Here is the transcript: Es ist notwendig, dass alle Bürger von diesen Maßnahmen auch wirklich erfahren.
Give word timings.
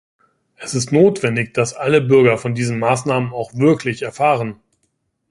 Es 0.55 0.73
ist 0.73 0.91
notwendig, 0.91 1.53
dass 1.53 1.75
alle 1.75 2.01
Bürger 2.01 2.39
von 2.39 2.55
diesen 2.55 2.79
Maßnahmen 2.79 3.31
auch 3.33 3.53
wirklich 3.53 4.01
erfahren. 4.01 4.59